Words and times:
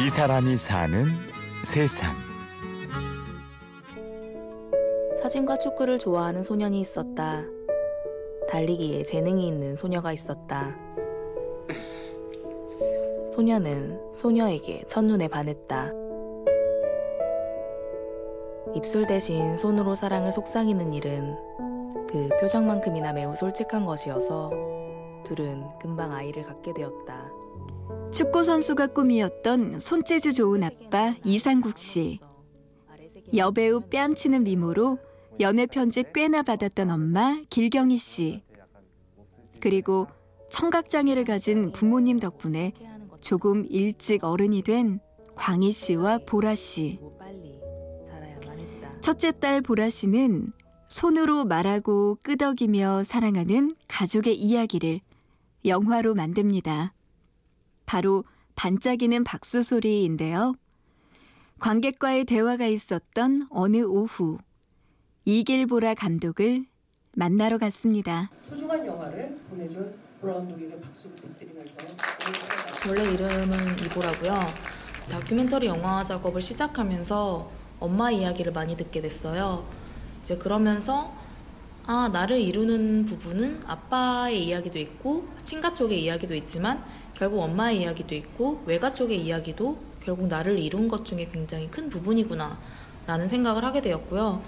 이 0.00 0.08
사람이 0.10 0.56
사는 0.56 1.04
세상. 1.64 2.14
사진과 5.20 5.58
축구를 5.58 5.98
좋아하는 5.98 6.40
소년이 6.40 6.80
있었다. 6.80 7.42
달리기에 8.48 9.02
재능이 9.02 9.48
있는 9.48 9.74
소녀가 9.74 10.12
있었다. 10.12 10.76
소녀는 13.32 13.98
소녀에게 14.14 14.84
첫눈에 14.86 15.26
반했다. 15.26 15.92
입술 18.76 19.08
대신 19.08 19.56
손으로 19.56 19.96
사랑을 19.96 20.30
속삭이는 20.30 20.92
일은 20.92 21.34
그 22.08 22.28
표정만큼이나 22.40 23.12
매우 23.12 23.34
솔직한 23.34 23.84
것이어서 23.84 24.52
둘은 25.24 25.66
금방 25.80 26.12
아이를 26.12 26.44
갖게 26.44 26.72
되었다. 26.72 27.27
축구 28.12 28.42
선수가 28.42 28.88
꿈이었던 28.88 29.78
손재주 29.78 30.32
좋은 30.32 30.62
아빠 30.64 31.14
이상국 31.24 31.78
씨. 31.78 32.20
여배우 33.34 33.82
뺨치는 33.90 34.44
미모로 34.44 34.98
연애 35.40 35.66
편지 35.66 36.04
꽤나 36.14 36.42
받았던 36.42 36.90
엄마 36.90 37.40
길경희 37.50 37.98
씨. 37.98 38.42
그리고 39.60 40.06
청각 40.50 40.88
장애를 40.88 41.24
가진 41.24 41.72
부모님 41.72 42.18
덕분에 42.18 42.72
조금 43.20 43.66
일찍 43.68 44.24
어른이 44.24 44.62
된 44.62 45.00
광희 45.34 45.72
씨와 45.72 46.18
보라 46.26 46.54
씨. 46.54 46.98
첫째 49.00 49.32
딸 49.32 49.60
보라 49.60 49.90
씨는 49.90 50.52
손으로 50.88 51.44
말하고 51.44 52.18
끄덕이며 52.22 53.04
사랑하는 53.04 53.70
가족의 53.86 54.34
이야기를 54.36 55.00
영화로 55.64 56.14
만듭니다. 56.14 56.94
바로 57.88 58.22
반짝이는 58.54 59.24
박수 59.24 59.62
소리인데요. 59.62 60.52
관객과의 61.58 62.26
대화가 62.26 62.66
있었던 62.66 63.48
어느 63.48 63.78
오후 63.78 64.36
이길보라 65.24 65.94
감독을 65.94 66.66
만나러 67.16 67.56
갔습니다. 67.56 68.28
소중한 68.42 68.84
영화를 68.86 69.34
보내준 69.48 69.98
보라 70.20 70.34
감독에게 70.34 70.78
박수 70.78 71.10
부탁드리면서 71.14 71.72
원래 72.86 73.10
이름은 73.10 73.78
이보라고요. 73.86 74.38
다큐멘터리 75.08 75.66
영화 75.66 76.04
작업을 76.04 76.42
시작하면서 76.42 77.50
엄마 77.80 78.10
이야기를 78.10 78.52
많이 78.52 78.76
듣게 78.76 79.00
됐어요. 79.00 79.66
이제 80.20 80.36
그러면서 80.36 81.16
아 81.90 82.10
나를 82.12 82.38
이루는 82.38 83.06
부분은 83.06 83.62
아빠의 83.66 84.44
이야기도 84.44 84.78
있고 84.78 85.26
친가 85.42 85.72
쪽의 85.72 86.04
이야기도 86.04 86.34
있지만 86.34 86.84
결국 87.14 87.40
엄마의 87.40 87.80
이야기도 87.80 88.14
있고 88.14 88.62
외가 88.66 88.92
쪽의 88.92 89.18
이야기도 89.18 89.78
결국 89.98 90.26
나를 90.26 90.58
이룬 90.58 90.86
것 90.86 91.06
중에 91.06 91.26
굉장히 91.32 91.70
큰 91.70 91.88
부분이구나 91.88 92.58
라는 93.06 93.26
생각을 93.26 93.64
하게 93.64 93.80
되었고요. 93.80 94.42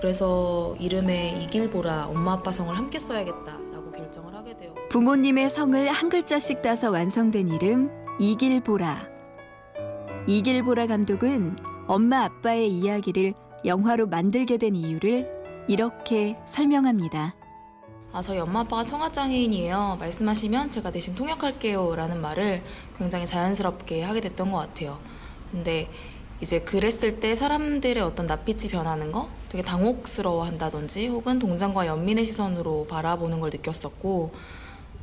그래서 0.00 0.74
이름에 0.80 1.44
이길보라 1.44 2.06
엄마 2.06 2.32
아빠 2.32 2.50
성을 2.50 2.76
함께 2.76 2.98
써야겠다라고 2.98 3.92
결정을 3.92 4.34
하게 4.34 4.56
되어 4.56 4.74
부모님의 4.90 5.50
성을 5.50 5.88
한 5.88 6.08
글자씩 6.08 6.62
따서 6.62 6.90
완성된 6.90 7.48
이름 7.48 7.90
이길보라. 8.18 9.08
이길보라 10.26 10.88
감독은 10.88 11.56
엄마 11.86 12.24
아빠의 12.24 12.72
이야기를 12.72 13.34
영화로 13.64 14.08
만들게 14.08 14.56
된 14.56 14.74
이유를 14.74 15.41
이렇게 15.68 16.36
설명합니다. 16.44 17.34
아, 18.12 18.20
저희 18.20 18.38
엄마 18.38 18.60
아빠가 18.60 18.84
청아장애인이에요. 18.84 19.96
말씀하시면 19.98 20.70
제가 20.70 20.90
대신 20.90 21.14
통역할게요. 21.14 21.94
라는 21.94 22.20
말을 22.20 22.62
굉장히 22.98 23.24
자연스럽게 23.24 24.02
하게 24.02 24.20
됐던 24.20 24.50
것 24.50 24.58
같아요. 24.58 24.98
근데 25.50 25.88
이제 26.42 26.60
그랬을 26.60 27.20
때 27.20 27.34
사람들의 27.34 28.02
어떤 28.02 28.26
낯빛이 28.26 28.68
변하는 28.68 29.12
거 29.12 29.28
되게 29.48 29.62
당혹스러워 29.62 30.44
한다든지 30.44 31.06
혹은 31.06 31.38
동장과 31.38 31.86
연민의 31.86 32.24
시선으로 32.24 32.86
바라보는 32.88 33.38
걸 33.38 33.50
느꼈었고 33.50 34.34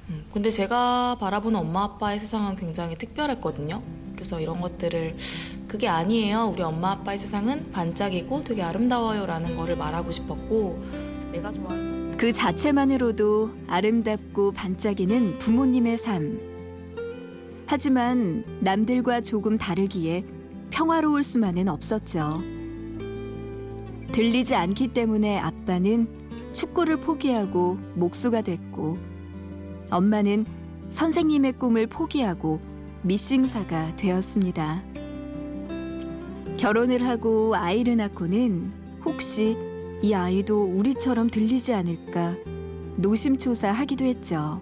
음, 0.09 0.25
근데 0.33 0.51
제가 0.51 1.17
바라보는 1.19 1.59
엄마 1.59 1.83
아빠의 1.83 2.19
세상은 2.19 2.55
굉장히 2.55 2.95
특별했거든요. 2.95 3.81
그래서 4.13 4.39
이런 4.41 4.59
것들을 4.59 5.17
그게 5.69 5.87
아니에요. 5.87 6.51
우리 6.51 6.63
엄마 6.63 6.91
아빠의 6.91 7.19
세상은 7.19 7.71
반짝이고 7.71 8.43
되게 8.43 8.63
아름다워요 8.63 9.27
라는 9.27 9.55
거를 9.55 9.77
말하고 9.77 10.11
싶었고 10.11 10.83
내가 11.31 11.51
좋아하는 11.51 12.17
그 12.17 12.33
자체만으로도 12.33 13.51
아름답고 13.67 14.51
반짝이는 14.53 15.37
부모님의 15.37 15.97
삶. 15.99 16.39
하지만 17.67 18.43
남들과 18.61 19.21
조금 19.21 19.59
다르기에 19.59 20.25
평화로울 20.71 21.21
수만은 21.21 21.69
없었죠. 21.69 22.41
들리지 24.11 24.55
않기 24.55 24.87
때문에 24.87 25.37
아빠는 25.37 26.07
축구를 26.53 26.97
포기하고 26.97 27.77
목수가 27.93 28.41
됐고 28.41 28.97
엄마는 29.91 30.47
선생님의 30.89 31.53
꿈을 31.53 31.85
포기하고 31.85 32.59
미싱사가 33.03 33.95
되었습니다. 33.97 34.88
결혼을 36.59 37.07
하고 37.07 37.55
아이를 37.55 37.95
낳고는 37.95 38.73
혹시 39.05 39.57
이 40.01 40.13
아이도 40.13 40.65
우리처럼 40.65 41.29
들리지 41.29 41.73
않을까 41.73 42.35
노심초사 42.97 43.71
하기도 43.71 44.03
했죠. 44.03 44.61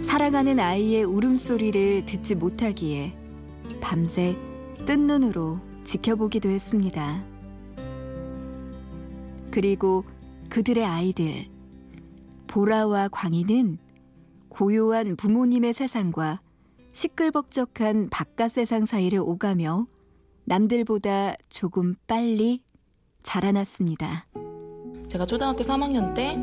사랑하는 0.00 0.58
아이의 0.58 1.04
울음소리를 1.04 2.06
듣지 2.06 2.34
못하기에 2.34 3.14
밤새 3.82 4.34
뜬 4.86 5.06
눈으로 5.06 5.60
지켜보기도 5.84 6.48
했습니다. 6.48 7.22
그리고 9.50 10.04
그들의 10.48 10.86
아이들 10.86 11.48
보라와 12.46 13.08
광희는 13.08 13.76
고요한 14.48 15.16
부모님의 15.16 15.74
세상과 15.74 16.40
시끌벅적한 16.92 18.10
바깥 18.10 18.50
세상 18.50 18.84
사이를 18.84 19.18
오가며 19.18 19.86
남들보다 20.44 21.34
조금 21.48 21.94
빨리 22.06 22.62
자라났습니다. 23.22 24.26
제가 25.08 25.26
초등학교 25.26 25.60
3학년 25.60 26.14
때 26.14 26.38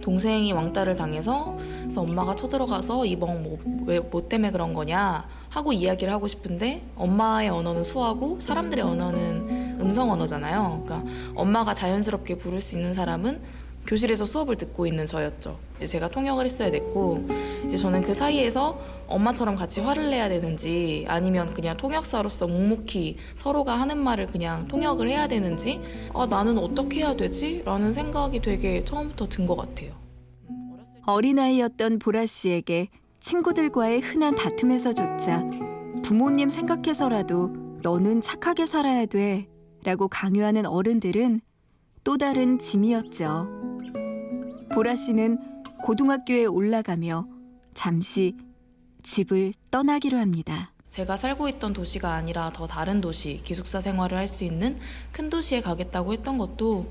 동생이 0.00 0.52
왕따를 0.52 0.96
당해서 0.96 1.56
그래서 1.80 2.02
엄마가 2.02 2.34
쳐들어가서 2.34 3.06
이봉 3.06 3.42
뭐왜 3.42 4.00
뭐 4.00 4.28
때문에 4.28 4.50
그런 4.50 4.72
거냐 4.72 5.26
하고 5.50 5.72
이야기를 5.72 6.12
하고 6.12 6.26
싶은데 6.26 6.86
엄마의 6.96 7.48
언어는 7.48 7.82
수하고 7.82 8.38
사람들의 8.40 8.84
언어는 8.84 9.80
음성 9.80 10.10
언어잖아요. 10.10 10.82
그러니까 10.84 11.10
엄마가 11.34 11.74
자연스럽게 11.74 12.36
부를 12.36 12.60
수 12.60 12.76
있는 12.76 12.94
사람은 12.94 13.40
교실에서 13.88 14.26
수업을 14.26 14.56
듣고 14.56 14.86
있는 14.86 15.06
저였죠. 15.06 15.58
이제 15.76 15.86
제가 15.86 16.10
통역을 16.10 16.44
했어야 16.44 16.70
됐고 16.70 17.26
이제 17.64 17.78
저는 17.78 18.02
그 18.02 18.12
사이에서 18.12 18.78
엄마처럼 19.06 19.56
같이 19.56 19.80
화를 19.80 20.10
내야 20.10 20.28
되는지 20.28 21.06
아니면 21.08 21.54
그냥 21.54 21.74
통역사로서 21.78 22.48
묵묵히 22.48 23.16
서로가 23.34 23.80
하는 23.80 23.96
말을 23.96 24.26
그냥 24.26 24.68
통역을 24.68 25.08
해야 25.08 25.26
되는지 25.26 25.80
아 26.12 26.26
나는 26.26 26.58
어떻게 26.58 26.98
해야 27.00 27.16
되지? 27.16 27.62
라는 27.64 27.90
생각이 27.90 28.42
되게 28.42 28.84
처음부터 28.84 29.26
든 29.26 29.46
것 29.46 29.56
같아요. 29.56 29.92
어린아이였던 31.06 32.00
보라 32.00 32.26
씨에게 32.26 32.88
친구들과의 33.20 34.00
흔한 34.00 34.36
다툼에서조차 34.36 35.48
부모님 36.02 36.50
생각해서라도 36.50 37.54
너는 37.82 38.20
착하게 38.20 38.66
살아야 38.66 39.06
돼 39.06 39.48
라고 39.84 40.08
강요하는 40.08 40.66
어른들은 40.66 41.40
또 42.04 42.18
다른 42.18 42.58
짐이었죠. 42.58 43.57
보라 44.72 44.94
씨는 44.94 45.38
고등학교에 45.82 46.44
올라가며 46.44 47.26
잠시 47.74 48.36
집을 49.02 49.54
떠나기로 49.70 50.18
합니다. 50.18 50.72
제가 50.88 51.16
살고 51.16 51.48
있던 51.48 51.72
도시가 51.72 52.14
아니라 52.14 52.50
더 52.52 52.66
다른 52.66 53.00
도시, 53.00 53.40
기숙사 53.44 53.80
생활을 53.80 54.16
할 54.16 54.26
수 54.28 54.44
있는 54.44 54.78
큰 55.12 55.30
도시에 55.30 55.60
가겠다고 55.60 56.12
했던 56.12 56.38
것도 56.38 56.90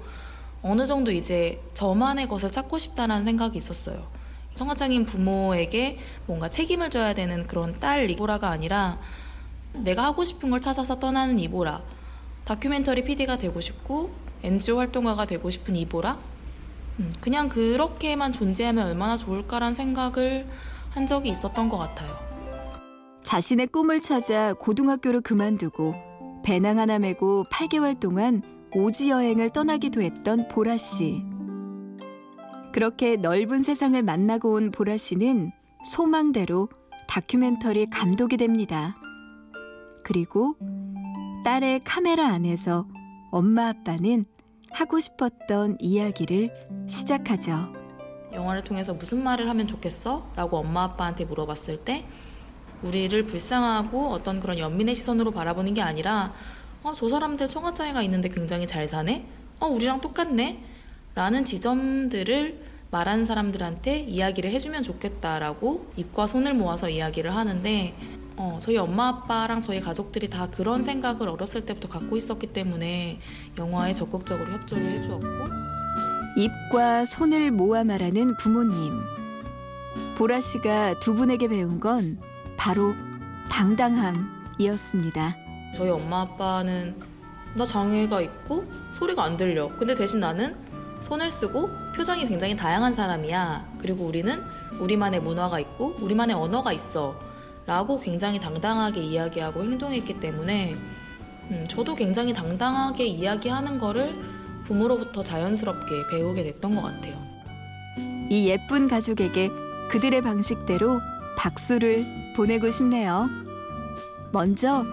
어느 0.62 0.86
정도 0.88 1.12
이제 1.12 1.62
저만의 1.74 2.28
것을 2.28 2.52
찾고 2.52 2.78
싶다는 2.78 3.24
생각이 3.24 3.58
있었어요. 3.58 4.08
청아장인 4.56 5.06
부모에게 5.06 6.00
뭔가 6.26 6.50
책임을 6.50 6.90
져야 6.90 7.14
되는 7.14 7.46
그런 7.46 7.80
딸 7.80 8.10
이보라가 8.10 8.50
아니라 8.50 9.00
내가 9.74 10.04
하고 10.04 10.24
싶은 10.24 10.50
걸 10.50 10.62
찾아서 10.62 11.00
떠나는 11.00 11.38
이보라. 11.40 11.84
다큐멘터리 12.46 13.04
PD가 13.04 13.38
되고 13.38 13.60
싶고 13.62 14.12
NGO 14.42 14.80
활동가가 14.80 15.26
되고 15.26 15.50
싶은 15.50 15.76
이보라. 15.76 16.18
음, 17.00 17.14
그냥 17.22 17.50
그렇게만 17.50 18.32
존재하면 18.32 18.88
얼마나 18.88 19.16
좋을까란 19.16 19.74
생각을 19.74 20.48
한 20.90 21.06
적이 21.08 21.30
있었던 21.30 21.70
것 21.70 21.78
같아요. 21.78 22.10
자신의 23.24 23.68
꿈을 23.68 24.02
찾아 24.02 24.54
고등학교를 24.54 25.22
그만두고 25.22 25.94
배낭 26.44 26.80
하나 26.80 26.98
메고 26.98 27.44
8개월 27.52 28.00
동안 28.00 28.42
오지 28.74 29.10
여행을 29.10 29.50
떠나기도 29.50 30.02
했던 30.02 30.48
보라 30.48 30.78
씨. 30.78 31.24
그렇게 32.72 33.16
넓은 33.16 33.64
세상을 33.64 34.02
만나고 34.02 34.54
온 34.54 34.72
보라 34.72 34.98
씨는 34.98 35.52
소망대로 35.84 36.70
다큐멘터리 37.08 37.90
감독이 37.90 38.38
됩니다. 38.38 38.96
그리고 40.04 40.56
딸의 41.44 41.82
카메라 41.84 42.28
안에서 42.28 42.88
엄마 43.32 43.70
아빠는 43.70 44.26
하고 44.72 45.00
싶었던 45.00 45.78
이야기를 45.80 46.52
시작하죠. 46.88 47.74
영화를 48.34 48.64
통해서 48.64 48.94
무슨 48.94 49.24
말을 49.24 49.50
하면 49.50 49.68
좋겠어? 49.68 50.32
라고 50.36 50.58
엄마 50.58 50.84
아빠한테 50.84 51.26
물어봤을 51.26 51.78
때 51.78 52.06
우리를 52.84 53.26
불쌍하고 53.26 54.10
어떤 54.10 54.40
그런 54.40 54.60
연민의 54.60 54.96
시선으로 54.96 55.32
바라보는 55.32 55.74
게 55.74 55.82
아니라 55.82 56.34
어, 56.84 56.94
저 56.94 57.10
사람들 57.10 57.48
청아장애가 57.48 58.04
있는데 58.04 58.30
굉장히 58.30 58.68
잘 58.68 58.88
사네? 58.88 59.26
어, 59.60 59.68
우리랑 59.68 60.00
똑같네? 60.00 60.64
라는 61.16 61.44
지점들을 61.44 62.66
말하는 62.92 63.26
사람들한테 63.26 64.02
이야기를 64.02 64.52
해주면 64.52 64.84
좋겠다라고 64.84 65.92
입과 65.98 66.28
손을 66.28 66.54
모아서 66.54 66.90
이야기를 66.90 67.36
하는데 67.36 67.96
어, 68.38 68.58
저희 68.62 68.78
엄마 68.78 69.08
아빠랑 69.08 69.62
저희 69.62 69.80
가족들이 69.82 70.30
다 70.30 70.48
그런 70.50 70.84
생각을 70.84 71.28
어렸을 71.28 71.66
때부터 71.66 71.88
갖고 71.88 72.16
있었기 72.16 72.54
때문에 72.54 73.20
영화에 73.58 73.94
적극적으로 73.94 74.52
협조를 74.52 74.92
해주었고 74.92 75.28
입과 76.38 77.06
손을 77.06 77.50
모아 77.50 77.84
말하는 77.84 78.38
부모님. 78.38 79.02
보라 80.18 80.40
씨가 80.40 81.00
두 81.00 81.16
분에게 81.16 81.48
배운 81.48 81.80
건 81.80 82.20
바로 82.58 82.94
당당함이었습니다. 83.50 85.36
저희 85.74 85.90
엄마 85.90 86.22
아빠는 86.22 86.96
나 87.56 87.66
장애가 87.66 88.22
있고 88.22 88.66
소리가 88.94 89.24
안 89.24 89.36
들려. 89.36 89.68
근데 89.78 89.96
대신 89.96 90.20
나는 90.20 90.56
손을 91.02 91.32
쓰고 91.32 91.70
표정이 91.96 92.28
굉장히 92.28 92.56
다양한 92.56 92.94
사람이야. 92.94 93.78
그리고 93.80 94.06
우리는 94.06 94.44
우리만의 94.80 95.22
문화가 95.22 95.60
있고 95.60 95.96
우리만의 96.00 96.36
언어가 96.36 96.72
있어. 96.72 97.27
라고 97.68 98.00
굉장히 98.00 98.40
당당하게 98.40 99.02
이야기하고 99.02 99.62
행동했기 99.64 100.20
때문에 100.22 100.74
음, 101.52 101.66
저도 101.68 101.96
굉장히 101.96 102.34
당당하게 102.34 103.06
이야기하는 103.06 103.78
거를 103.78 104.16
부모로부터 104.64 105.22
자연스럽게 105.22 106.08
배우게 106.10 106.44
됐던 106.44 106.76
것 106.76 106.82
같아요. 106.82 107.22
이 108.30 108.48
예쁜 108.48 108.88
가족에게 108.88 109.50
그들의 109.90 110.22
방식대로 110.22 111.00
박수를 111.38 112.34
보내고 112.36 112.72
싶네요. 112.72 113.30
먼저 114.32 114.86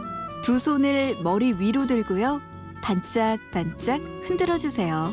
두 0.43 0.59
손을 0.59 1.17
머리 1.23 1.53
위로 1.53 1.87
들고요. 1.87 2.41
반짝반짝 2.83 4.03
흔들어 4.27 4.57
주세요. 4.57 5.13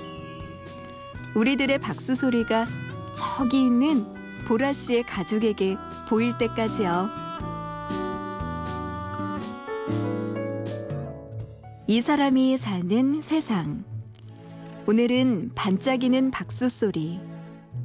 우리들의 1.36 1.78
박수 1.80 2.16
소리가 2.16 2.66
저기 3.16 3.66
있는 3.66 4.06
보라 4.46 4.74
씨의 4.74 5.04
가족에게 5.04 5.78
보일 6.10 6.38
때까지요. 6.38 7.20
이 11.92 12.00
사람이 12.00 12.56
사는 12.56 13.22
세상. 13.22 13.84
오늘은 14.88 15.52
반짝이는 15.56 16.32
박수 16.32 16.70
소리 16.70 17.20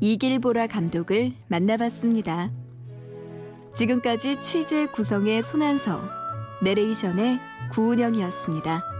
이길보라 0.00 0.68
감독을 0.68 1.32
만나봤습니다. 1.48 2.52
지금까지 3.74 4.40
취재 4.40 4.86
구성의 4.86 5.42
손한서, 5.42 6.00
내레이션의 6.62 7.40
구은영이었습니다. 7.72 8.95